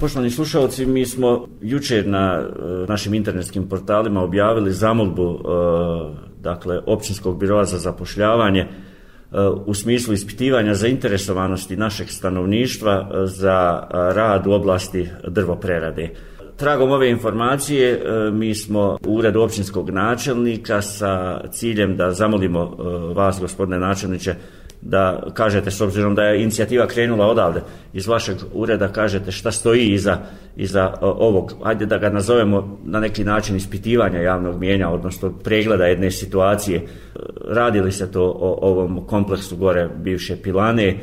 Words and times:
Poštovani 0.00 0.30
slušalci, 0.30 0.86
mi 0.86 1.06
smo 1.06 1.46
jučer 1.62 2.06
na 2.06 2.40
e, 2.40 2.46
našim 2.88 3.14
internetskim 3.14 3.68
portalima 3.68 4.22
objavili 4.22 4.72
zamolbu 4.72 5.32
e, 5.32 5.40
dakle, 6.40 6.80
općinskog 6.86 7.38
biroa 7.38 7.64
za 7.64 7.78
zapošljavanje 7.78 8.60
e, 8.60 8.68
u 9.66 9.74
smislu 9.74 10.14
ispitivanja 10.14 10.74
zainteresovanosti 10.74 11.76
našeg 11.76 12.08
stanovništva 12.08 13.10
za 13.24 13.86
rad 13.90 14.46
u 14.46 14.52
oblasti 14.52 15.08
drvoprerade. 15.28 16.10
Tragom 16.56 16.90
ove 16.90 17.10
informacije 17.10 18.02
mi 18.32 18.54
smo 18.54 18.98
u 19.06 19.16
uredu 19.16 19.40
općinskog 19.40 19.90
načelnika 19.90 20.82
sa 20.82 21.40
ciljem 21.50 21.96
da 21.96 22.10
zamolimo 22.10 22.76
vas, 23.14 23.40
gospodine 23.40 23.78
načelniče, 23.78 24.34
da 24.82 25.22
kažete, 25.34 25.70
s 25.70 25.80
obzirom 25.80 26.14
da 26.14 26.22
je 26.22 26.42
inicijativa 26.42 26.86
krenula 26.86 27.26
odavde 27.26 27.62
iz 27.92 28.06
vašeg 28.06 28.36
ureda, 28.52 28.88
kažete 28.88 29.32
šta 29.32 29.52
stoji 29.52 29.88
iza, 29.88 30.18
iza 30.56 30.94
ovog, 31.00 31.52
ajde 31.62 31.86
da 31.86 31.98
ga 31.98 32.10
nazovemo 32.10 32.78
na 32.84 33.00
neki 33.00 33.24
način 33.24 33.56
ispitivanja 33.56 34.18
javnog 34.18 34.60
mijenja, 34.60 34.88
odnosno 34.88 35.32
pregleda 35.32 35.84
jedne 35.84 36.10
situacije. 36.10 36.76
E, 36.76 36.86
Radili 37.48 37.92
se 37.92 38.12
to 38.12 38.22
o 38.22 38.58
ovom 38.62 39.06
kompleksu 39.06 39.56
gore 39.56 39.88
bivše 39.96 40.36
pilane, 40.42 40.86
e, 40.86 40.96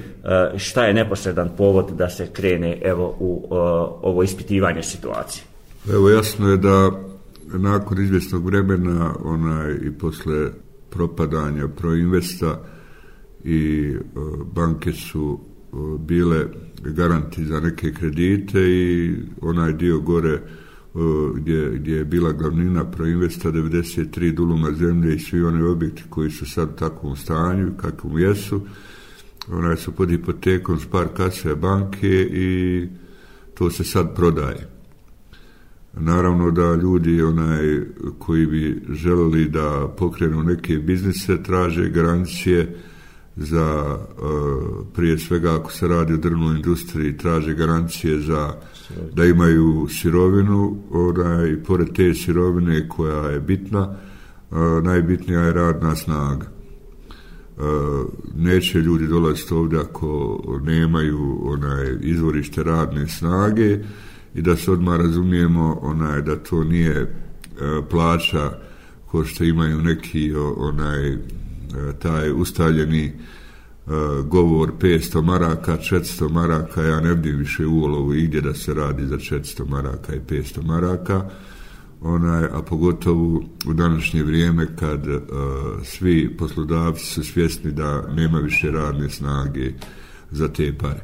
šta 0.58 0.86
je 0.86 0.94
neposredan 0.94 1.50
povod 1.58 1.92
da 1.92 2.10
se 2.10 2.28
krene 2.34 2.82
evo 2.84 3.16
u 3.20 3.48
ovo 4.02 4.24
ispitivanje 4.24 4.84
situacije? 4.84 5.44
Evo 5.94 6.10
jasno 6.10 6.50
je 6.50 6.58
da 6.58 6.92
nakon 7.54 8.04
izvjesnog 8.04 8.46
vremena 8.46 9.14
onaj 9.24 9.72
i 9.72 9.92
posle 9.92 10.50
propadanja 10.90 11.68
proinvesta 11.68 12.60
i 13.48 13.94
e, 13.96 14.00
banke 14.56 14.94
su 14.94 15.40
e, 15.40 15.76
bile 16.00 16.46
garanti 16.84 17.46
za 17.46 17.60
neke 17.60 17.94
kredite 17.94 18.60
i 18.60 19.16
onaj 19.42 19.74
dio 19.74 20.00
gore 20.00 20.34
e, 20.34 20.42
gdje, 21.36 21.70
gdje 21.70 21.96
je 21.96 22.06
bila 22.06 22.32
glavnina 22.32 22.92
proinvesta 22.92 23.52
93 23.52 24.34
duluma 24.34 24.72
zemlje 24.72 25.16
i 25.16 25.20
svi 25.20 25.44
oni 25.44 25.64
objekti 25.64 26.04
koji 26.10 26.32
su 26.32 26.46
sad 26.46 26.70
u 26.70 26.76
takvom 26.76 27.16
stanju 27.16 27.72
kakvom 27.78 28.20
jesu 28.20 28.62
onaj 29.52 29.78
su 29.78 29.92
pod 29.92 30.10
hipotekom 30.10 30.80
s 30.80 30.86
par 30.86 31.08
kase 31.16 31.56
banke 31.56 32.10
i 32.32 32.88
to 33.54 33.70
se 33.70 33.84
sad 33.84 34.16
prodaje. 34.16 34.68
Naravno 35.94 36.52
da 36.52 36.76
ljudi 36.76 37.22
onaj 37.22 37.82
koji 38.20 38.46
bi 38.46 38.82
želeli 38.90 39.50
da 39.50 39.94
pokrenu 39.98 40.44
neke 40.44 40.78
biznise 40.78 41.44
traže 41.44 41.90
garancije 41.90 42.76
za 43.38 43.98
e, 43.98 44.22
prije 44.94 45.20
svega 45.20 45.56
ako 45.56 45.72
se 45.72 45.88
radi 45.88 46.14
o 46.14 46.18
drvnoj 46.18 46.56
industriji 46.56 47.18
traže 47.18 47.54
garancije 47.54 48.20
za 48.20 48.54
da 49.14 49.26
imaju 49.26 49.88
sirovinu 49.90 50.78
onaj, 50.92 51.64
pored 51.64 51.88
te 51.96 52.14
sirovine 52.14 52.90
koja 52.90 53.30
je 53.30 53.40
bitna 53.40 53.96
e, 54.52 54.56
najbitnija 54.84 55.40
je 55.40 55.54
radna 55.54 55.96
snaga. 55.96 56.46
E, 56.46 57.62
neće 58.36 58.80
ljudi 58.80 59.08
dolaziti 59.08 59.54
ovdje 59.54 59.80
ako 59.80 60.40
nemaju 60.64 61.40
onaj 61.44 61.96
izvorište 62.02 62.64
radne 62.64 63.08
snage 63.08 63.80
i 64.36 64.42
da 64.42 64.56
se 64.56 64.72
odmah 64.72 64.98
razumijemo 64.98 65.80
onaj 65.82 66.22
da 66.22 66.36
to 66.36 66.64
nije 66.64 66.96
e, 66.96 67.08
plaća 67.90 68.52
ko 69.06 69.26
što 69.26 69.44
imaju 69.44 69.82
neki 69.82 70.34
onaj 70.58 71.18
E, 71.76 72.00
taj 72.00 72.32
ustaljeni 72.32 73.06
e, 73.06 73.14
govor 74.24 74.72
500 74.82 75.22
maraka, 75.22 75.78
400 75.78 76.32
maraka, 76.32 76.84
ja 76.84 77.00
ne 77.00 77.14
vidim 77.14 77.36
više 77.36 77.66
u 77.66 77.84
olovu 77.84 78.14
igdje 78.14 78.42
da 78.42 78.54
se 78.54 78.74
radi 78.74 79.06
za 79.06 79.18
400 79.18 79.70
maraka 79.70 80.16
i 80.16 80.20
500 80.20 80.66
maraka, 80.66 81.30
onaj, 82.02 82.46
a 82.46 82.62
pogotovo 82.62 83.44
u 83.68 83.74
današnje 83.74 84.24
vrijeme 84.24 84.68
kad 84.76 85.08
uh, 85.08 85.24
svi 85.84 86.38
poslodavci 86.38 87.06
su 87.06 87.24
svjesni 87.24 87.72
da 87.72 88.08
nema 88.16 88.40
više 88.40 88.72
radne 88.72 89.10
snage 89.10 89.72
za 90.32 90.48
te 90.48 90.74
pare. 90.78 91.04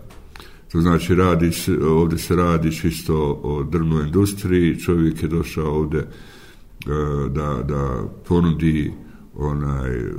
To 0.71 0.81
znači, 0.81 1.15
radi, 1.15 1.51
ovdje 1.89 2.17
se 2.17 2.35
radi 2.35 2.75
čisto 2.75 3.39
o 3.43 3.63
drvnoj 3.63 4.05
industriji, 4.05 4.79
čovjek 4.79 5.23
je 5.23 5.29
došao 5.29 5.79
ovdje 5.79 5.99
uh, 5.99 7.31
da, 7.31 7.63
da 7.63 8.03
ponudi 8.27 8.89
uh, 8.89 9.02
onaj 9.35 9.95
e, 9.95 10.13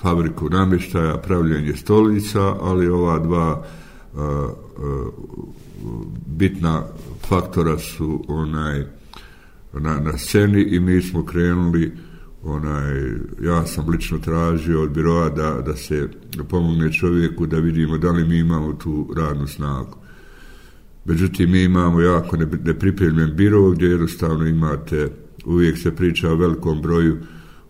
fabriku 0.00 0.48
namještaja, 0.50 1.16
pravljenje 1.16 1.76
stolica, 1.76 2.40
ali 2.60 2.88
ova 2.88 3.18
dva 3.18 3.64
uh, 4.12 4.20
uh, 4.20 5.12
bitna 6.26 6.82
faktora 7.28 7.78
su 7.78 8.24
onaj 8.28 8.84
na, 9.72 10.00
na 10.00 10.18
sceni 10.18 10.62
i 10.62 10.80
mi 10.80 11.02
smo 11.02 11.24
krenuli 11.24 11.92
onaj, 12.42 12.92
ja 13.42 13.66
sam 13.66 13.88
lično 13.88 14.18
tražio 14.18 14.82
od 14.82 14.90
biroa 14.90 15.28
da, 15.28 15.62
da 15.66 15.76
se 15.76 16.08
pomogne 16.48 16.92
čovjeku 16.92 17.46
da 17.46 17.58
vidimo 17.58 17.98
da 17.98 18.10
li 18.10 18.28
mi 18.28 18.38
imamo 18.38 18.72
tu 18.72 19.14
radnu 19.16 19.46
snagu. 19.46 19.96
Međutim, 21.04 21.50
mi 21.50 21.62
imamo 21.62 22.00
jako 22.00 22.36
nepripremljen 22.36 23.36
biro 23.36 23.70
gdje 23.70 23.86
jednostavno 23.86 24.46
imate, 24.46 25.08
uvijek 25.44 25.78
se 25.78 25.96
priča 25.96 26.30
o 26.30 26.36
velikom 26.36 26.82
broju 26.82 27.12
uh, 27.12 27.20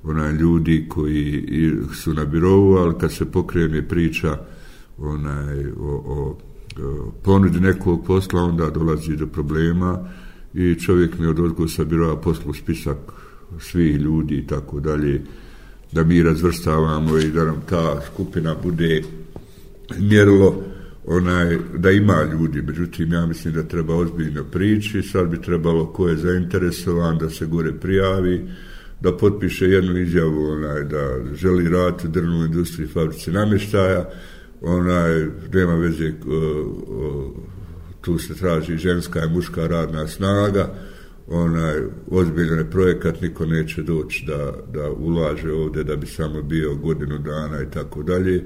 onaj 0.05 0.33
ljudi 0.33 0.87
koji 0.89 1.47
su 1.95 2.15
na 2.15 2.25
birovu, 2.25 2.77
ali 2.77 2.95
kad 3.01 3.13
se 3.13 3.25
pokrene 3.25 3.89
priča 3.89 4.39
onaj, 4.99 5.67
o, 5.67 6.03
o, 6.07 6.39
o 6.85 7.13
ponudi 7.23 7.61
nekog 7.61 8.07
posla, 8.07 8.43
onda 8.43 8.71
dolazi 8.71 9.17
do 9.17 9.27
problema 9.27 10.09
i 10.55 10.75
čovjek 10.75 11.19
mi 11.19 11.27
od 11.27 11.39
odgovor 11.39 11.71
sa 11.71 11.85
birova 11.85 12.21
poslu 12.21 12.55
spisak 12.55 12.99
svih 13.59 13.97
ljudi 13.97 14.35
i 14.35 14.47
tako 14.47 14.81
dalje, 14.81 15.23
da 15.93 16.05
mi 16.05 16.23
razvrstavamo 16.23 17.19
i 17.19 17.31
da 17.31 17.45
nam 17.45 17.63
ta 17.69 18.01
skupina 18.13 18.55
bude 18.63 19.03
mjerilo 19.99 20.63
onaj, 21.07 21.59
da 21.79 21.91
ima 21.91 22.23
ljudi, 22.33 22.63
međutim 22.63 23.13
ja 23.13 23.27
mislim 23.27 23.55
da 23.55 23.63
treba 23.63 23.95
ozbiljno 23.95 24.45
prići, 24.45 25.03
sad 25.03 25.29
bi 25.29 25.43
trebalo 25.43 25.87
ko 25.87 26.09
je 26.09 26.17
zainteresovan 26.17 27.19
da 27.19 27.31
se 27.31 27.47
gore 27.47 27.73
prijavi, 27.73 28.49
da 29.03 29.17
potpiše 29.17 29.65
jednu 29.65 29.99
izjavu 29.99 30.45
onaj, 30.45 30.85
da 30.85 31.19
želi 31.35 31.69
rad 31.69 32.03
u 32.05 32.09
drvnoj 32.09 32.47
industriji 32.47 32.89
fabrici 32.89 33.31
namještaja, 33.31 34.11
onaj, 34.61 35.27
nema 35.53 35.75
veze, 35.75 36.13
o, 36.27 36.37
o, 36.89 37.35
tu 38.01 38.19
se 38.19 38.35
traži 38.35 38.77
ženska 38.77 39.25
i 39.25 39.29
muška 39.29 39.67
radna 39.67 40.09
snaga, 40.09 40.75
onaj, 41.29 41.75
ozbiljan 42.11 42.59
je 42.59 42.71
projekat, 42.71 43.21
niko 43.21 43.47
neće 43.47 43.83
doći 43.83 44.25
da, 44.27 44.53
da 44.73 44.91
ulaže 44.91 45.53
ovdje 45.53 45.85
da 45.85 45.97
bi 45.97 46.07
samo 46.07 46.43
bio 46.43 46.75
godinu 46.75 47.19
dana 47.19 47.63
i 47.63 47.71
tako 47.71 48.03
dalje, 48.03 48.45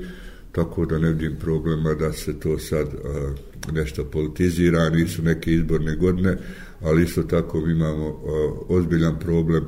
tako 0.53 0.87
da 0.87 0.99
ne 0.99 1.09
vidim 1.09 1.37
problema 1.41 1.95
da 1.95 2.13
se 2.13 2.41
to 2.41 2.59
sad 2.59 2.87
a, 2.87 3.33
nešto 3.73 4.05
politizira, 4.05 4.91
nisu 4.91 5.23
neke 5.23 5.53
izborne 5.53 5.97
godine, 5.97 6.37
ali 6.81 7.03
isto 7.03 7.23
tako 7.23 7.59
imamo 7.59 8.07
a, 8.07 8.53
ozbiljan 8.69 9.19
problem 9.19 9.65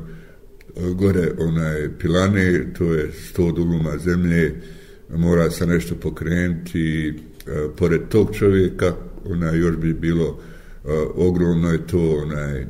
gore 0.94 1.30
onaj 1.38 1.88
pilane, 1.98 2.72
to 2.78 2.94
je 2.94 3.10
100 3.36 3.54
duguma 3.56 3.98
zemlje, 3.98 4.54
mora 5.16 5.50
se 5.50 5.66
nešto 5.66 5.94
pokrenuti, 5.94 7.08
e, 7.08 7.12
pored 7.76 8.00
tog 8.08 8.34
čovjeka, 8.34 8.94
onaj 9.24 9.58
još 9.58 9.76
bi 9.76 9.92
bilo 9.92 10.38
e, 10.84 10.88
ogromno 11.14 11.72
je 11.72 11.86
to, 11.86 12.22
onaj, 12.22 12.60
e, 12.60 12.66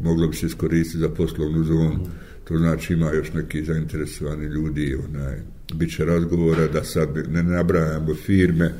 moglo 0.00 0.28
bi 0.28 0.36
se 0.36 0.46
iskoristiti 0.46 0.98
za 0.98 1.08
poslovnu 1.08 1.64
zonu, 1.64 2.06
to 2.44 2.58
znači 2.58 2.92
ima 2.92 3.12
još 3.12 3.32
neki 3.32 3.64
zainteresovani 3.64 4.46
ljudi, 4.46 4.96
onaj, 5.08 5.36
bit 5.74 5.96
će 5.96 6.04
razgovora 6.04 6.66
da 6.68 6.84
sad 6.84 7.08
ne 7.28 7.42
nabrajamo 7.42 8.14
firme, 8.14 8.72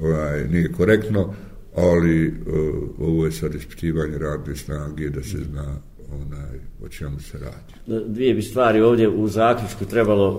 ovaj, 0.00 0.48
nije 0.48 0.72
korektno, 0.72 1.34
ali 1.74 2.34
ovo 2.98 3.26
je 3.26 3.32
sad 3.32 3.54
ispitivanje 3.54 4.18
radne 4.18 4.56
snage 4.56 5.10
da 5.10 5.22
se 5.22 5.38
zna 5.50 5.80
onaj, 6.12 6.60
o 6.84 6.88
čemu 6.88 7.20
se 7.20 7.38
radi. 7.38 8.02
Dvije 8.06 8.34
bi 8.34 8.42
stvari 8.42 8.80
ovdje 8.80 9.08
u 9.08 9.28
zaključku 9.28 9.84
trebalo, 9.84 10.38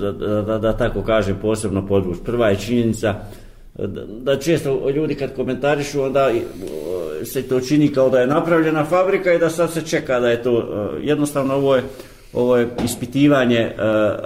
da, 0.00 0.12
da, 0.12 0.42
da, 0.42 0.58
da 0.58 0.76
tako 0.76 1.02
kažem, 1.02 1.38
posebno 1.42 1.86
podvući. 1.86 2.20
Prva 2.24 2.48
je 2.48 2.56
činjenica 2.56 3.14
da, 3.78 4.04
da 4.06 4.38
često 4.38 4.90
ljudi 4.90 5.14
kad 5.14 5.34
komentarišu, 5.34 6.02
onda 6.02 6.30
se 7.24 7.42
to 7.42 7.60
čini 7.60 7.88
kao 7.88 8.10
da 8.10 8.20
je 8.20 8.26
napravljena 8.26 8.84
fabrika 8.84 9.32
i 9.32 9.38
da 9.38 9.50
sad 9.50 9.72
se 9.72 9.86
čeka 9.86 10.20
da 10.20 10.30
je 10.30 10.42
to 10.42 10.68
jednostavno 11.02 11.54
ovo 11.54 11.76
je 11.76 11.82
ovo 12.34 12.56
je 12.56 12.68
ispitivanje 12.84 13.58
e, 13.58 13.72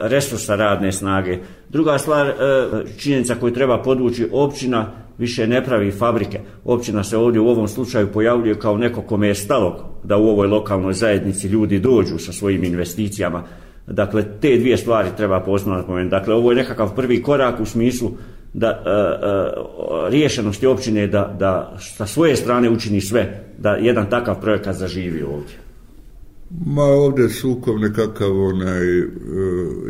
resursa 0.00 0.56
radne 0.56 0.92
snage. 0.92 1.38
Druga 1.68 1.98
stvar, 1.98 2.26
e, 2.26 2.34
činjenica 2.98 3.34
koju 3.34 3.54
treba 3.54 3.82
podvući, 3.82 4.28
općina 4.32 4.92
više 5.18 5.46
ne 5.46 5.64
pravi 5.64 5.90
fabrike. 5.90 6.40
Općina 6.64 7.04
se 7.04 7.16
ovdje 7.16 7.40
u 7.40 7.48
ovom 7.48 7.68
slučaju 7.68 8.12
pojavljuje 8.12 8.58
kao 8.58 8.76
neko 8.76 9.02
kome 9.02 9.28
je 9.28 9.34
stalo 9.34 10.00
da 10.04 10.16
u 10.16 10.28
ovoj 10.28 10.46
lokalnoj 10.46 10.92
zajednici 10.92 11.48
ljudi 11.48 11.78
dođu 11.78 12.18
sa 12.18 12.32
svojim 12.32 12.64
investicijama. 12.64 13.42
Dakle, 13.86 14.24
te 14.40 14.56
dvije 14.56 14.76
stvari 14.76 15.08
treba 15.16 15.40
posebno 15.40 15.74
napomenuti. 15.74 16.10
Dakle, 16.10 16.34
ovo 16.34 16.50
je 16.50 16.56
nekakav 16.56 16.94
prvi 16.94 17.22
korak 17.22 17.60
u 17.60 17.64
smislu 17.64 18.10
da 18.54 18.66
e, 18.66 18.90
e, 18.90 20.10
riješenosti 20.10 20.66
općine 20.66 21.06
da, 21.06 21.36
da 21.38 21.76
sa 21.78 22.06
svoje 22.06 22.36
strane 22.36 22.70
učini 22.70 23.00
sve 23.00 23.44
da 23.58 23.70
jedan 23.70 24.10
takav 24.10 24.40
projekat 24.40 24.76
zaživi 24.76 25.22
ovdje? 25.22 25.56
Ma 26.66 26.82
ovdje 26.82 27.28
sukob 27.28 27.80
nekakav 27.80 28.40
onaj, 28.40 28.98
e, 28.98 29.04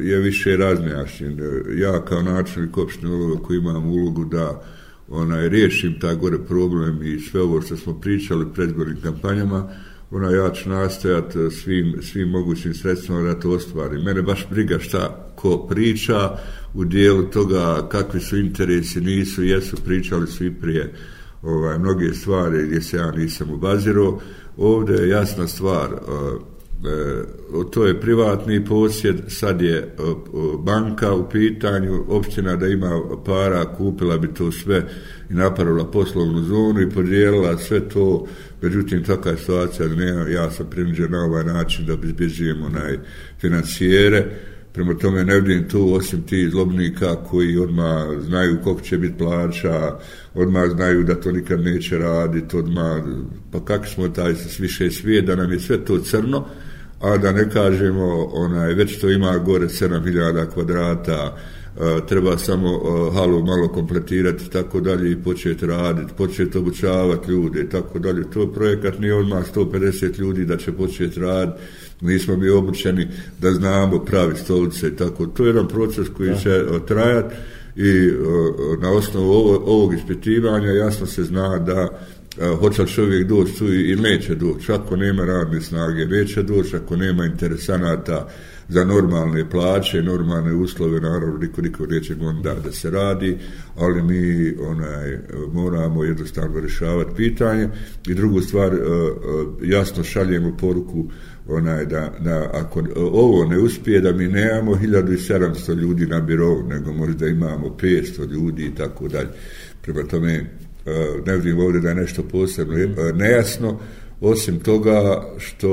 je 0.02 0.19
više 0.19 0.56
raznejašnjen. 0.56 1.38
Ja 1.76 2.04
kao 2.04 2.22
načelnik 2.22 2.78
opštine 2.78 3.10
koji 3.42 3.58
imam 3.58 3.90
ulogu 3.90 4.25
da 4.25 4.62
onaj, 5.10 5.49
riješim 5.49 6.00
taj 6.00 6.14
gore 6.14 6.38
problem 6.38 7.02
i 7.02 7.20
sve 7.20 7.40
ovo 7.43 7.62
što 7.62 7.76
smo 7.76 8.00
pričali 8.00 8.52
predgornim 8.55 8.96
kampanjama, 9.02 9.70
ona 10.10 10.31
ja 10.31 10.50
ću 10.50 10.69
nastojat 10.69 11.37
e, 11.37 11.50
svim, 11.50 12.02
svim 12.02 12.28
mogućim 12.28 12.75
sredstvima 12.75 13.22
da 13.22 13.40
to 13.40 13.50
ostvari. 13.50 14.02
Mene 14.02 14.22
baš 14.22 14.46
briga 14.50 14.78
šta 14.78 15.32
ko 15.37 15.66
priča 15.66 16.38
u 16.75 16.84
dijelu 16.84 17.22
toga 17.22 17.88
kakvi 17.88 18.20
su 18.20 18.37
interesi, 18.37 19.00
nisu, 19.00 19.44
jesu, 19.44 19.76
pričali 19.84 20.26
su 20.26 20.44
i 20.44 20.55
prije 20.55 20.94
ovaj, 21.43 21.78
mnoge 21.78 22.14
stvari 22.14 22.66
gdje 22.66 22.81
se 22.81 22.96
ja 22.96 23.11
nisam 23.11 23.50
obazirao. 23.50 24.20
Ovdje 24.56 24.96
je 24.96 25.08
jasna 25.08 25.46
stvar, 25.46 25.93
uh, 25.93 26.40
E, 26.84 27.25
to 27.70 27.86
je 27.86 28.00
privatni 28.00 28.64
posjed, 28.64 29.16
sad 29.28 29.62
je 29.62 29.76
e, 29.76 29.82
e, 29.82 29.86
banka 30.58 31.12
u 31.14 31.28
pitanju, 31.30 32.04
općina 32.08 32.56
da 32.56 32.66
ima 32.66 33.02
para, 33.25 33.75
kupila 33.76 34.19
bi 34.19 34.34
to 34.34 34.52
sve 34.52 34.86
i 35.30 35.34
napravila 35.34 35.90
poslovnu 35.90 36.42
zonu 36.42 36.80
i 36.80 36.90
podijelila 36.90 37.58
sve 37.58 37.88
to, 37.88 38.26
međutim 38.62 39.04
takva 39.04 39.30
je 39.30 39.36
situacija, 39.36 39.88
ne, 39.88 40.32
ja 40.32 40.50
sam 40.50 40.66
prinuđen 40.70 41.10
na 41.10 41.25
ovaj 41.25 41.44
način 41.44 41.86
da 41.86 41.96
bezbeđujem 41.96 42.62
onaj 42.62 42.98
financijere, 43.40 44.26
prema 44.73 44.94
tome 44.94 45.25
ne 45.25 45.41
vidim 45.41 45.69
tu 45.69 45.94
osim 45.94 46.23
ti 46.23 46.50
zlobnika 46.50 47.17
koji 47.17 47.59
odma 47.59 48.06
znaju 48.20 48.59
koliko 48.65 48.82
će 48.82 48.99
biti 48.99 49.19
plaća, 49.19 49.99
odma 50.35 50.67
znaju 50.67 51.05
da 51.05 51.20
to 51.20 51.32
nikad 51.32 51.61
neće 51.61 51.99
raditi, 51.99 52.56
odma 52.56 53.03
pa 53.53 53.65
kako 53.65 53.87
smo 53.87 54.09
taj 54.09 54.35
više 54.59 54.91
svijet, 54.91 55.25
da 55.25 55.37
nam 55.37 55.53
je 55.53 55.61
sve 55.61 55.85
to 55.85 55.99
crno, 55.99 56.47
a 57.00 57.17
da 57.17 57.32
ne 57.32 57.50
kažemo, 57.50 58.31
onaj, 58.32 58.75
već 58.75 59.00
to 59.00 59.11
ima 59.11 59.38
gore 59.38 59.67
7000 59.67 60.47
kvadrata, 60.47 61.37
treba 62.08 62.38
samo 62.38 62.80
halu 63.14 63.44
malo 63.44 63.69
kompletirati 63.69 64.50
tako 64.50 64.80
dalje 64.80 65.12
i 65.12 65.22
početi 65.22 65.66
raditi, 65.66 66.12
početi 66.16 66.58
obučavati 66.58 67.30
ljude 67.30 67.69
tako 67.69 67.98
dalje. 67.98 68.30
To 68.30 68.52
projekat 68.52 68.98
nije 68.98 69.14
odmah 69.14 69.44
150 69.54 70.19
ljudi 70.19 70.44
da 70.44 70.56
će 70.56 70.72
početi 70.72 71.20
raditi, 71.20 71.58
nismo 72.00 72.36
mi 72.36 72.48
obučeni 72.48 73.08
da 73.40 73.50
znamo 73.50 74.04
pravi 74.04 74.36
stolice 74.36 74.88
i 74.88 74.96
tako. 74.96 75.26
To 75.26 75.44
je 75.44 75.48
jedan 75.48 75.69
proces 75.69 76.08
koji 76.16 76.38
će 76.42 76.64
trajati 76.88 77.34
i 77.76 78.10
na 78.80 78.92
osnovu 78.92 79.32
ovog 79.66 79.94
ispitivanja 79.94 80.70
jasno 80.70 81.06
se 81.06 81.25
zna 81.25 81.58
da 81.58 82.00
hoće 82.60 82.82
li 82.82 82.88
čovjek 82.88 83.28
doći 83.28 83.58
tu 83.58 83.72
i 83.72 83.96
neće 83.96 84.34
doći. 84.34 84.72
Ako 84.72 84.96
nema 84.96 85.25
radne 85.25 85.60
snage, 85.60 86.06
neće 86.06 86.42
doći. 86.42 86.76
Ako 86.76 86.96
nema 86.96 87.25
interesanata 87.25 88.28
za 88.69 88.85
normalne 88.85 89.50
plaće, 89.50 90.03
normalne 90.03 90.55
uslove, 90.55 91.00
naravno 91.00 91.38
niko, 91.38 91.62
niko 91.62 91.87
neće 91.87 92.17
onda 92.20 92.55
da 92.55 92.73
se 92.73 92.91
radi, 92.91 93.38
ali 93.76 94.03
mi 94.03 94.55
onaj, 94.61 95.19
moramo 95.53 96.05
jednostavno 96.05 96.61
rješavati 96.61 97.11
pitanje. 97.17 97.69
I 98.09 98.15
drugu 98.15 98.41
stvar, 98.41 98.75
e, 98.75 98.76
e, 98.76 98.81
jasno 99.62 100.05
šaljemo 100.05 100.56
poruku 100.56 101.11
onaj 101.49 101.87
da, 101.87 102.12
da 102.20 102.50
ako 102.53 102.82
ovo 102.97 103.44
ne 103.44 103.59
uspije 103.59 104.00
da 104.00 104.12
mi 104.12 104.29
nemamo 104.29 104.75
1700 104.75 105.75
ljudi 105.75 106.06
na 106.06 106.21
birovu, 106.21 106.69
nego 106.69 106.93
možda 106.93 107.26
imamo 107.26 107.76
500 107.82 108.31
ljudi 108.31 108.64
i 108.64 108.75
tako 108.75 109.09
dalje. 109.09 109.29
Prema 109.82 110.03
tome, 110.03 110.44
E, 110.88 111.23
ne 111.26 111.37
vidim 111.37 111.61
ovdje 111.61 111.81
da 111.81 111.88
je 111.88 111.94
nešto 111.94 112.23
posebno 112.23 112.79
e, 112.79 112.88
nejasno, 113.14 113.81
osim 114.20 114.59
toga 114.59 115.23
što 115.38 115.70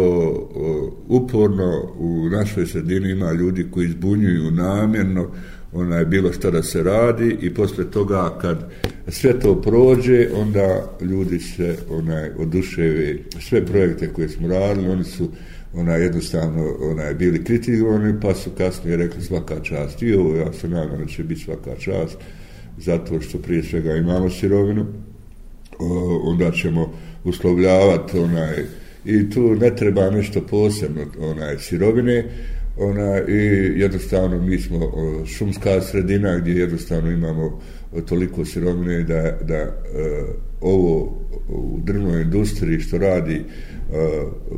uporno 1.08 1.94
u 1.98 2.30
našoj 2.30 2.66
sredini 2.66 3.12
ima 3.12 3.32
ljudi 3.32 3.66
koji 3.72 3.86
izbunjuju 3.86 4.52
namjerno 4.52 5.28
ona 5.74 5.96
je 5.96 6.06
bilo 6.06 6.34
što 6.34 6.52
da 6.52 6.64
se 6.64 6.84
radi 6.84 7.38
i 7.42 7.54
posle 7.54 7.92
toga 7.92 8.38
kad 8.42 8.72
sve 9.08 9.40
to 9.40 9.62
prođe 9.62 10.28
onda 10.36 10.98
ljudi 11.02 11.40
se 11.40 11.78
onaj 11.90 12.30
oduševe 12.38 13.18
sve 13.40 13.66
projekte 13.66 14.14
koje 14.14 14.30
smo 14.30 14.48
radili 14.48 14.90
oni 14.90 15.04
su 15.04 15.30
ona 15.74 15.94
jednostavno 15.94 16.76
ona 16.82 17.14
bili 17.14 17.44
kritikovani 17.44 18.20
pa 18.22 18.36
su 18.36 18.50
kasnije 18.58 18.98
rekli 18.98 19.22
svaka 19.22 19.60
čast 19.60 20.02
i 20.02 20.14
ovo 20.14 20.36
ja 20.36 20.54
se 20.54 20.70
nadam 20.70 21.00
da 21.00 21.06
će 21.06 21.24
biti 21.24 21.42
svaka 21.42 21.76
čast 21.76 22.18
zato 22.78 23.22
što 23.22 23.38
prije 23.38 23.64
svega 23.64 23.96
imamo 23.96 24.30
sirovinu 24.30 24.86
onda 26.24 26.52
ćemo 26.52 26.94
uslovljavati 27.26 28.18
onaj 28.18 28.66
i 29.06 29.30
tu 29.30 29.56
ne 29.56 29.76
treba 29.76 30.10
nešto 30.10 30.42
posebno 30.42 31.02
onaj 31.20 31.58
sirovine 31.58 32.26
ona 32.78 33.22
i 33.28 33.36
jednostavno 33.80 34.42
mi 34.42 34.60
smo 34.60 34.92
šumska 35.26 35.82
sredina 35.82 36.40
gdje 36.40 36.54
jednostavno 36.54 37.12
imamo 37.12 37.62
toliko 38.08 38.46
sirovine 38.46 39.04
da, 39.04 39.38
da 39.42 39.64
uh, 39.64 40.36
ovo 40.62 41.18
u 41.50 41.80
drvnoj 41.84 42.22
industriji 42.22 42.80
što 42.80 42.98
radi 42.98 43.40
uh, 43.40 43.96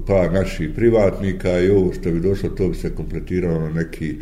pa 0.07 0.31
naših 0.31 0.69
privatnika 0.75 1.59
i 1.59 1.69
ovo 1.69 1.93
što 1.93 2.11
bi 2.11 2.19
došlo 2.19 2.49
to 2.49 2.67
bi 2.67 2.75
se 2.75 2.95
kompletiralo 2.95 3.59
na 3.59 3.69
neki 3.69 4.09
e, 4.09 4.17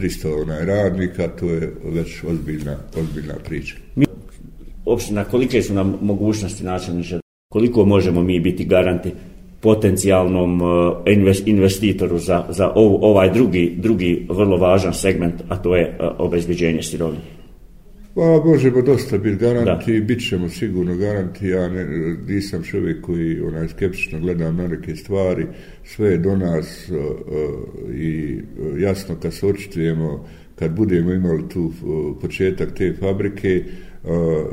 300 0.00 0.42
onaj 0.42 0.64
radnika 0.64 1.28
to 1.28 1.50
je 1.50 1.72
već 1.84 2.24
ozbiljna, 2.24 2.76
ozbiljna 2.96 3.34
priča. 3.44 3.74
Opština, 4.84 5.24
kolike 5.24 5.62
su 5.62 5.74
nam 5.74 5.98
mogućnosti 6.00 6.64
načelniče, 6.64 7.21
koliko 7.52 7.84
možemo 7.84 8.22
mi 8.22 8.40
biti 8.40 8.64
garanti 8.64 9.10
potencijalnom 9.60 10.62
uh, 10.62 10.68
investitoru 11.46 12.18
za, 12.18 12.44
za 12.48 12.72
ovaj 12.74 13.30
drugi, 13.30 13.74
drugi 13.78 14.26
vrlo 14.28 14.56
važan 14.56 14.94
segment, 14.94 15.34
a 15.48 15.56
to 15.56 15.76
je 15.76 15.98
uh, 16.00 16.06
obezbeđenje 16.18 16.82
sirovine. 16.82 17.22
Pa 18.14 18.42
možemo 18.44 18.82
dosta 18.82 19.18
biti 19.18 19.36
garanti, 19.36 20.00
da. 20.00 20.04
bit 20.04 20.28
ćemo 20.28 20.48
sigurno 20.48 20.96
garanti, 20.96 21.48
ja 21.48 21.68
ne, 21.68 21.84
nisam 22.28 22.62
čovjek 22.62 23.00
koji 23.00 23.40
onaj 23.40 23.68
skeptično 23.68 24.20
gleda 24.20 24.52
na 24.52 24.68
neke 24.68 24.96
stvari, 24.96 25.46
sve 25.84 26.10
je 26.10 26.18
do 26.18 26.36
nas 26.36 26.88
uh, 26.90 26.96
uh, 26.96 27.94
i 27.94 28.34
uh, 28.34 28.80
jasno 28.80 29.14
kad 29.22 29.34
se 29.34 29.46
očitujemo, 29.46 30.26
kad 30.58 30.76
budemo 30.76 31.12
imali 31.12 31.48
tu 31.48 31.62
uh, 31.62 31.72
početak 32.20 32.74
te 32.74 32.94
fabrike, 33.00 33.64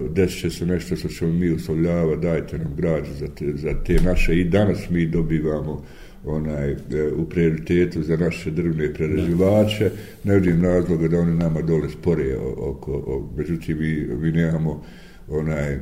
desit 0.09 0.41
će 0.41 0.49
se 0.49 0.65
nešto 0.65 0.95
što 0.95 1.07
ćemo 1.07 1.33
mi 1.33 1.51
uslovljavati, 1.51 2.21
dajte 2.21 2.57
nam 2.57 2.75
građu 2.77 3.13
za 3.19 3.27
te, 3.27 3.45
za 3.55 3.73
te 3.83 3.93
naše. 3.93 4.39
I 4.39 4.43
danas 4.43 4.89
mi 4.89 5.05
dobivamo 5.05 5.83
onaj 6.25 6.71
e, 6.71 6.77
u 7.15 7.29
prioritetu 7.29 8.03
za 8.03 8.17
naše 8.17 8.51
drvne 8.51 8.93
prerađivače. 8.93 9.91
Ne 10.23 10.35
vidim 10.35 10.63
razloga 10.63 11.07
da 11.07 11.19
oni 11.19 11.37
nama 11.37 11.61
dole 11.61 11.89
spore 11.89 12.37
oko, 12.37 12.93
oko 12.93 13.29
međutim 13.37 13.77
mi, 13.79 14.07
mi 14.21 14.31
nemamo 14.31 14.83
onaj 15.29 15.73
e, 15.73 15.79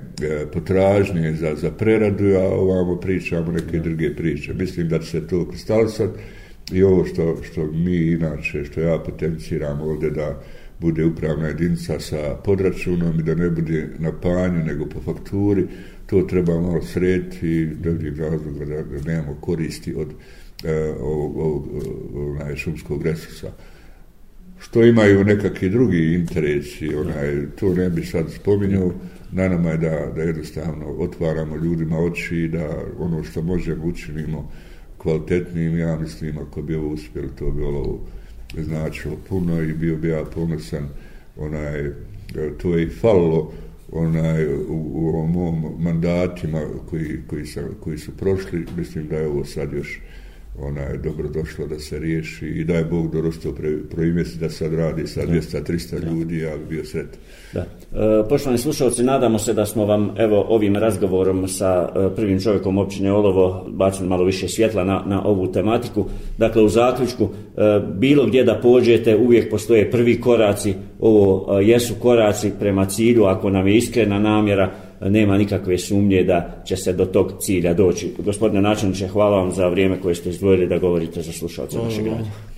potražnje 0.54 1.34
za, 1.34 1.56
za 1.56 1.72
preradu 1.72 2.26
a 2.26 2.44
ovamo 2.44 2.96
pričamo 2.96 3.52
neke 3.52 3.80
druge 3.80 4.16
priče. 4.16 4.54
Mislim 4.54 4.90
da 4.90 5.00
će 5.00 5.06
se 5.06 5.28
to 5.28 5.50
kristalisati 5.50 6.20
i 6.72 6.84
ovo 6.84 7.06
što, 7.06 7.38
što 7.44 7.66
mi 7.66 7.96
inače 7.96 8.66
što 8.66 8.82
ja 8.82 9.00
potenciram 9.00 9.82
ovdje 9.82 10.10
da 10.10 10.42
bude 10.80 11.06
upravna 11.06 11.48
jedinica 11.48 12.00
sa 12.00 12.36
podračunom 12.46 13.20
i 13.20 13.24
da 13.24 13.36
ne 13.36 13.50
bude 13.50 13.90
na 14.00 14.12
panju 14.12 14.64
nego 14.66 14.86
po 14.86 15.02
fakturi, 15.02 15.68
to 16.06 16.22
treba 16.22 16.62
malo 16.62 16.82
srediti 16.82 17.48
i 17.48 17.66
da 17.66 17.90
vidim 17.90 18.16
razloga 18.18 18.66
da, 18.66 18.84
da 18.84 19.12
nemamo 19.12 19.38
koristi 19.42 19.94
od 19.96 20.08
e, 20.64 20.94
ovog, 21.00 21.38
ovog, 21.38 21.68
onaj, 22.16 22.56
šumskog 22.56 23.04
resursa. 23.04 23.52
Što 24.60 24.84
imaju 24.84 25.24
nekakvi 25.24 25.70
drugi 25.70 26.14
interesi, 26.14 26.96
onaj, 26.96 27.46
to 27.60 27.74
ne 27.74 27.90
bi 27.90 28.06
sad 28.06 28.32
spominjao, 28.32 28.94
na 29.32 29.48
nama 29.48 29.70
je 29.70 29.78
da, 29.78 30.12
da 30.16 30.22
jednostavno 30.22 30.86
otvaramo 30.86 31.56
ljudima 31.56 31.98
oči 31.98 32.48
da 32.48 32.70
ono 33.00 33.24
što 33.24 33.42
možemo 33.42 33.86
učinimo 33.86 34.52
kvalitetnim, 34.98 35.78
ja 35.78 36.00
mislim, 36.00 36.38
ako 36.38 36.62
bi 36.62 36.76
ovo 36.76 36.88
uspjeli, 36.88 37.30
to 37.40 37.52
bi 37.52 37.64
ovo 37.64 38.08
značilo 38.58 39.16
puno 39.30 39.62
i 39.62 39.74
bio 39.74 39.98
bi 39.98 40.08
ja 40.08 40.24
ponosan 40.36 40.90
onaj, 41.38 41.80
e, 41.86 41.94
to 42.62 42.76
je 42.76 42.84
i 42.84 42.90
falilo 42.90 43.54
onaj, 43.92 44.46
u, 44.46 44.92
u 44.94 45.08
ovom 45.08 45.32
mom 45.32 45.76
mandatima 45.80 46.62
koji, 46.90 47.20
koji, 47.28 47.46
sam, 47.46 47.64
koji 47.80 47.98
su 47.98 48.18
prošli, 48.18 48.66
mislim 48.78 49.08
da 49.08 49.18
je 49.18 49.28
ovo 49.28 49.46
sad 49.46 49.74
još 49.74 50.02
ona 50.62 50.82
je 50.82 50.98
dobro 50.98 51.30
došlo 51.30 51.68
da 51.68 51.80
se 51.80 52.00
riješi 52.00 52.46
i 52.46 52.64
daj 52.64 52.84
Bog 52.84 53.14
da 53.14 53.22
rosto 53.22 53.56
proimesti 53.90 54.40
da 54.40 54.50
sad 54.50 54.74
radi 54.74 55.08
sa 55.08 55.22
200-300 55.22 56.12
ljudi, 56.12 56.40
ja 56.40 56.58
bi 56.58 56.66
bio 56.70 56.86
sret. 56.86 57.08
Da. 57.54 57.60
E, 57.60 58.30
poštovani 58.30 58.58
slušalci, 58.58 59.04
nadamo 59.04 59.40
se 59.40 59.54
da 59.54 59.66
smo 59.66 59.86
vam 59.86 60.14
evo 60.18 60.46
ovim 60.50 60.76
razgovorom 60.76 61.48
sa 61.48 61.90
e, 61.96 62.16
prvim 62.16 62.42
čovjekom 62.42 62.78
općine 62.78 63.12
Olovo 63.12 63.66
bacili 63.70 64.10
malo 64.10 64.24
više 64.24 64.48
svjetla 64.48 64.84
na, 64.84 65.04
na 65.06 65.26
ovu 65.26 65.52
tematiku. 65.52 66.06
Dakle, 66.38 66.62
u 66.64 66.70
zaključku, 66.70 67.30
e, 67.58 67.82
bilo 67.94 68.26
gdje 68.26 68.44
da 68.44 68.60
pođete, 68.64 69.16
uvijek 69.16 69.50
postoje 69.50 69.92
prvi 69.92 70.22
koraci, 70.22 70.74
ovo 71.00 71.60
e, 71.60 71.66
jesu 71.66 71.94
koraci 72.02 72.52
prema 72.60 72.86
cilju, 72.86 73.24
ako 73.24 73.50
nam 73.50 73.68
je 73.68 73.78
iskrena 73.78 74.20
namjera, 74.20 74.72
nema 75.02 75.38
nikakve 75.38 75.78
sumnje 75.78 76.24
da 76.24 76.64
će 76.66 76.76
se 76.76 76.94
do 76.94 77.06
tog 77.06 77.34
cilja 77.40 77.74
doći. 77.74 78.14
Gospodine 78.18 78.62
načelniče, 78.62 79.08
hvala 79.08 79.38
vam 79.38 79.52
za 79.52 79.68
vrijeme 79.68 80.02
koje 80.02 80.16
ste 80.16 80.30
izdvojili 80.30 80.68
da 80.68 80.78
govorite 80.78 81.22
za 81.22 81.32
slušalce 81.32 81.78
našeg 81.78 82.04
građana. 82.04 82.57